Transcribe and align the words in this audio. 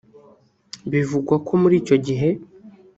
Bivugwa 0.91 1.35
ko 1.45 1.51
muri 1.61 1.75
icyo 1.81 1.97
gihe 2.05 2.29